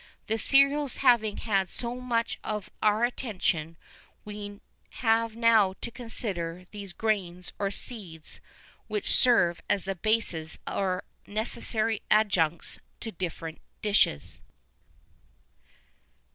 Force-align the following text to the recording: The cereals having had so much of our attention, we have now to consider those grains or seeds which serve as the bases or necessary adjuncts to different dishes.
The 0.25 0.39
cereals 0.39 0.95
having 0.95 1.37
had 1.37 1.69
so 1.69 1.97
much 2.01 2.39
of 2.43 2.71
our 2.81 3.03
attention, 3.05 3.77
we 4.25 4.59
have 5.05 5.35
now 5.35 5.75
to 5.79 5.91
consider 5.91 6.65
those 6.71 6.91
grains 6.91 7.53
or 7.59 7.69
seeds 7.69 8.41
which 8.87 9.11
serve 9.13 9.61
as 9.69 9.85
the 9.85 9.93
bases 9.93 10.57
or 10.67 11.03
necessary 11.27 12.01
adjuncts 12.09 12.79
to 13.01 13.11
different 13.11 13.61
dishes. 13.83 14.41